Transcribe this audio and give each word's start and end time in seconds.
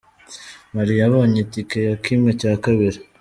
Mali 0.75 0.93
yabonye 1.01 1.37
itike 1.45 1.77
ya 1.87 1.95
kimwe 2.03 2.31
cya 2.41 2.51
kabiri 2.63 2.99